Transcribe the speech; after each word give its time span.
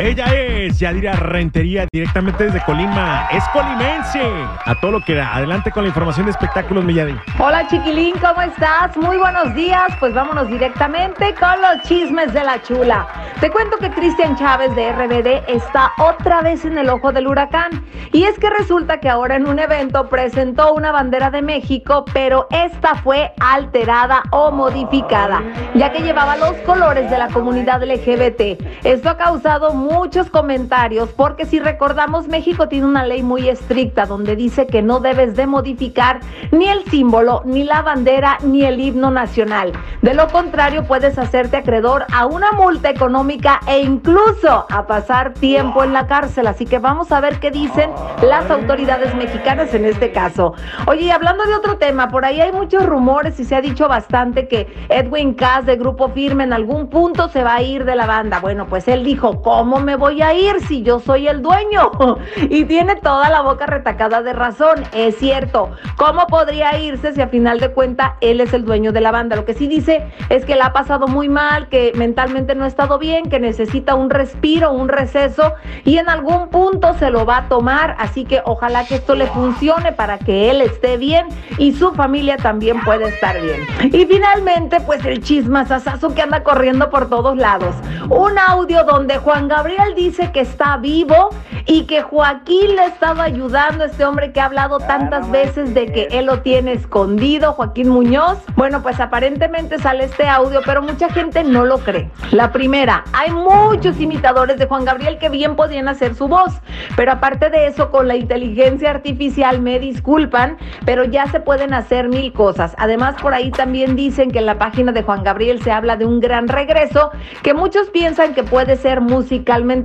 Ella 0.00 0.26
es 0.32 0.78
Yadira 0.78 1.14
Rentería, 1.14 1.88
directamente 1.92 2.44
desde 2.44 2.64
Colima. 2.64 3.26
Es 3.32 3.42
colimense. 3.48 4.22
A 4.64 4.78
todo 4.80 4.92
lo 4.92 5.00
que 5.04 5.16
da. 5.16 5.34
Adelante 5.34 5.72
con 5.72 5.82
la 5.82 5.88
información 5.88 6.26
de 6.26 6.30
espectáculos, 6.30 6.84
Milladi. 6.84 7.16
Hola, 7.36 7.66
chiquilín, 7.66 8.14
¿cómo 8.20 8.40
estás? 8.42 8.96
Muy 8.96 9.16
buenos 9.16 9.52
días. 9.56 9.88
Pues 9.98 10.14
vámonos 10.14 10.48
directamente 10.48 11.34
con 11.34 11.60
los 11.60 11.82
chismes 11.88 12.32
de 12.32 12.44
la 12.44 12.62
chula. 12.62 13.08
Te 13.40 13.50
cuento 13.50 13.76
que 13.78 13.90
Cristian 13.90 14.36
Chávez 14.36 14.72
de 14.76 14.92
RBD 14.92 15.50
está 15.50 15.90
otra 15.98 16.42
vez 16.42 16.64
en 16.64 16.78
el 16.78 16.88
ojo 16.90 17.10
del 17.10 17.26
huracán. 17.26 17.84
Y 18.12 18.22
es 18.22 18.38
que 18.38 18.50
resulta 18.50 19.00
que 19.00 19.08
ahora 19.08 19.34
en 19.34 19.48
un 19.48 19.58
evento 19.58 20.08
presentó 20.08 20.74
una 20.74 20.92
bandera 20.92 21.30
de 21.30 21.42
México, 21.42 22.04
pero 22.12 22.46
esta 22.50 22.94
fue 22.94 23.32
alterada 23.40 24.22
o 24.30 24.52
modificada, 24.52 25.42
ya 25.74 25.92
que 25.92 26.00
llevaba 26.00 26.36
los 26.36 26.52
colores 26.58 27.10
de 27.10 27.18
la 27.18 27.28
comunidad 27.28 27.82
LGBT. 27.82 28.62
Esto 28.84 29.10
ha 29.10 29.16
causado 29.16 29.74
muchos 29.88 30.28
comentarios 30.28 31.08
porque 31.10 31.46
si 31.46 31.60
recordamos 31.60 32.28
México 32.28 32.68
tiene 32.68 32.86
una 32.86 33.04
ley 33.04 33.22
muy 33.22 33.48
estricta 33.48 34.04
donde 34.04 34.36
dice 34.36 34.66
que 34.66 34.82
no 34.82 35.00
debes 35.00 35.34
de 35.34 35.46
modificar 35.46 36.20
ni 36.52 36.68
el 36.68 36.84
símbolo, 36.84 37.42
ni 37.46 37.64
la 37.64 37.80
bandera, 37.82 38.38
ni 38.42 38.64
el 38.64 38.80
himno 38.80 39.10
nacional. 39.10 39.72
De 40.02 40.12
lo 40.14 40.28
contrario 40.28 40.84
puedes 40.84 41.18
hacerte 41.18 41.56
acreedor 41.56 42.04
a 42.12 42.26
una 42.26 42.52
multa 42.52 42.90
económica 42.90 43.60
e 43.66 43.80
incluso 43.80 44.66
a 44.70 44.86
pasar 44.86 45.32
tiempo 45.34 45.82
en 45.84 45.92
la 45.92 46.06
cárcel. 46.06 46.46
Así 46.46 46.66
que 46.66 46.78
vamos 46.78 47.10
a 47.10 47.20
ver 47.20 47.40
qué 47.40 47.50
dicen 47.50 47.90
las 48.22 48.50
autoridades 48.50 49.14
mexicanas 49.14 49.72
en 49.74 49.86
este 49.86 50.12
caso. 50.12 50.52
Oye, 50.86 51.10
hablando 51.10 51.44
de 51.44 51.54
otro 51.54 51.78
tema, 51.78 52.08
por 52.08 52.24
ahí 52.24 52.40
hay 52.40 52.52
muchos 52.52 52.84
rumores 52.84 53.40
y 53.40 53.44
se 53.44 53.56
ha 53.56 53.60
dicho 53.60 53.88
bastante 53.88 54.48
que 54.48 54.66
Edwin 54.88 55.34
Cass 55.34 55.64
de 55.64 55.76
Grupo 55.76 56.10
Firme 56.10 56.44
en 56.44 56.52
algún 56.52 56.88
punto 56.88 57.28
se 57.28 57.42
va 57.42 57.54
a 57.54 57.62
ir 57.62 57.84
de 57.84 57.96
la 57.96 58.06
banda. 58.06 58.40
Bueno, 58.40 58.66
pues 58.66 58.86
él 58.88 59.04
dijo, 59.04 59.40
¿cómo 59.42 59.77
me 59.78 59.96
voy 59.96 60.22
a 60.22 60.34
ir 60.34 60.60
si 60.66 60.82
yo 60.82 61.00
soy 61.00 61.28
el 61.28 61.42
dueño? 61.42 61.90
y 62.36 62.64
tiene 62.64 62.96
toda 62.96 63.30
la 63.30 63.42
boca 63.42 63.66
retacada 63.66 64.22
de 64.22 64.32
razón. 64.32 64.84
Es 64.92 65.16
cierto. 65.16 65.70
¿Cómo 65.96 66.26
podría 66.26 66.78
irse 66.78 67.12
si 67.12 67.20
a 67.20 67.28
final 67.28 67.60
de 67.60 67.70
cuenta 67.70 68.16
él 68.20 68.40
es 68.40 68.52
el 68.52 68.64
dueño 68.64 68.92
de 68.92 69.00
la 69.00 69.10
banda? 69.10 69.36
Lo 69.36 69.44
que 69.44 69.54
sí 69.54 69.66
dice 69.66 70.10
es 70.28 70.44
que 70.44 70.56
la 70.56 70.66
ha 70.66 70.72
pasado 70.72 71.08
muy 71.08 71.28
mal, 71.28 71.68
que 71.68 71.92
mentalmente 71.94 72.54
no 72.54 72.64
ha 72.64 72.68
estado 72.68 72.98
bien, 72.98 73.28
que 73.28 73.40
necesita 73.40 73.94
un 73.94 74.10
respiro, 74.10 74.72
un 74.72 74.88
receso 74.88 75.54
y 75.84 75.98
en 75.98 76.08
algún 76.08 76.48
punto 76.48 76.94
se 76.94 77.10
lo 77.10 77.26
va 77.26 77.38
a 77.38 77.48
tomar. 77.48 77.96
Así 77.98 78.24
que 78.24 78.42
ojalá 78.44 78.84
que 78.86 78.96
esto 78.96 79.14
le 79.14 79.26
funcione 79.26 79.92
para 79.92 80.18
que 80.18 80.50
él 80.50 80.60
esté 80.60 80.96
bien 80.96 81.26
y 81.58 81.72
su 81.72 81.92
familia 81.92 82.36
también 82.36 82.80
pueda 82.84 83.08
estar 83.08 83.40
bien. 83.40 83.66
Y 83.92 84.06
finalmente, 84.06 84.80
pues 84.80 85.04
el 85.04 85.22
chismasasazo 85.22 86.14
que 86.14 86.22
anda 86.22 86.42
corriendo 86.42 86.90
por 86.90 87.08
todos 87.08 87.36
lados. 87.36 87.74
Un 88.08 88.38
audio 88.38 88.84
donde 88.84 89.18
Juan 89.18 89.48
Gabriel 89.48 89.67
Gabriel 89.68 89.94
dice 89.94 90.32
que 90.32 90.40
está 90.40 90.78
vivo 90.78 91.28
y 91.66 91.84
que 91.84 92.00
Joaquín 92.00 92.74
le 92.74 92.80
ha 92.80 92.86
estado 92.86 93.20
ayudando, 93.20 93.84
este 93.84 94.06
hombre 94.06 94.32
que 94.32 94.40
ha 94.40 94.46
hablado 94.46 94.78
tantas 94.78 95.30
veces 95.30 95.74
de 95.74 95.92
que 95.92 96.08
él 96.10 96.24
lo 96.24 96.40
tiene 96.40 96.72
escondido, 96.72 97.52
Joaquín 97.52 97.90
Muñoz. 97.90 98.38
Bueno, 98.56 98.82
pues 98.82 98.98
aparentemente 98.98 99.78
sale 99.78 100.04
este 100.04 100.26
audio, 100.26 100.62
pero 100.64 100.80
mucha 100.80 101.10
gente 101.10 101.44
no 101.44 101.66
lo 101.66 101.80
cree. 101.80 102.10
La 102.30 102.50
primera, 102.50 103.04
hay 103.12 103.30
muchos 103.30 104.00
imitadores 104.00 104.56
de 104.56 104.64
Juan 104.64 104.86
Gabriel 104.86 105.18
que 105.18 105.28
bien 105.28 105.54
podían 105.54 105.88
hacer 105.88 106.14
su 106.14 106.28
voz, 106.28 106.54
pero 106.96 107.12
aparte 107.12 107.50
de 107.50 107.66
eso, 107.66 107.90
con 107.90 108.08
la 108.08 108.16
inteligencia 108.16 108.88
artificial, 108.88 109.60
me 109.60 109.78
disculpan, 109.78 110.56
pero 110.86 111.04
ya 111.04 111.26
se 111.26 111.40
pueden 111.40 111.74
hacer 111.74 112.08
mil 112.08 112.32
cosas. 112.32 112.74
Además, 112.78 113.16
por 113.20 113.34
ahí 113.34 113.50
también 113.50 113.96
dicen 113.96 114.30
que 114.30 114.38
en 114.38 114.46
la 114.46 114.58
página 114.58 114.92
de 114.92 115.02
Juan 115.02 115.24
Gabriel 115.24 115.62
se 115.62 115.72
habla 115.72 115.96
de 115.96 116.06
un 116.06 116.20
gran 116.20 116.48
regreso, 116.48 117.10
que 117.42 117.52
muchos 117.52 117.90
piensan 117.90 118.32
que 118.32 118.44
puede 118.44 118.76
ser 118.76 119.02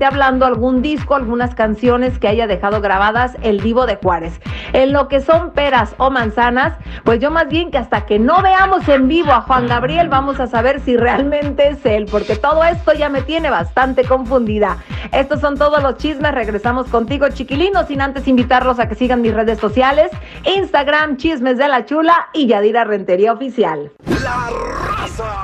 hablando, 0.05 0.45
algún 0.45 0.81
disco, 0.81 1.15
algunas 1.15 1.55
canciones 1.55 2.19
que 2.19 2.27
haya 2.27 2.47
dejado 2.47 2.81
grabadas 2.81 3.35
el 3.41 3.59
Divo 3.59 3.85
de 3.85 3.95
Juárez. 3.95 4.39
En 4.73 4.93
lo 4.93 5.07
que 5.07 5.19
son 5.19 5.51
peras 5.51 5.95
o 5.97 6.09
manzanas, 6.09 6.73
pues 7.03 7.19
yo 7.19 7.31
más 7.31 7.47
bien 7.47 7.71
que 7.71 7.77
hasta 7.77 8.05
que 8.05 8.19
no 8.19 8.41
veamos 8.41 8.87
en 8.87 9.07
vivo 9.07 9.31
a 9.31 9.41
Juan 9.41 9.67
Gabriel 9.67 10.09
vamos 10.09 10.39
a 10.39 10.47
saber 10.47 10.79
si 10.79 10.97
realmente 10.97 11.69
es 11.69 11.85
él, 11.85 12.05
porque 12.09 12.35
todo 12.35 12.63
esto 12.63 12.93
ya 12.93 13.09
me 13.09 13.21
tiene 13.21 13.49
bastante 13.49 14.03
confundida. 14.05 14.77
Estos 15.11 15.41
son 15.41 15.57
todos 15.57 15.81
los 15.81 15.97
chismes, 15.97 16.33
regresamos 16.33 16.87
contigo 16.87 17.27
chiquilinos, 17.29 17.87
sin 17.87 18.01
antes 18.01 18.27
invitarlos 18.27 18.79
a 18.79 18.87
que 18.87 18.95
sigan 18.95 19.21
mis 19.21 19.33
redes 19.33 19.59
sociales, 19.59 20.11
Instagram, 20.45 21.17
Chismes 21.17 21.57
de 21.57 21.67
la 21.67 21.85
Chula 21.85 22.29
y 22.33 22.47
Yadira 22.47 22.83
Rentería 22.83 23.33
Oficial. 23.33 23.91
La 24.23 24.49
raza 24.97 25.42